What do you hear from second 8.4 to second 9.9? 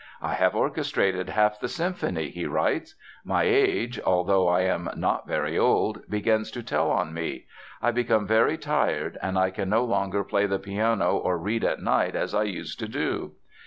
tired, and I can no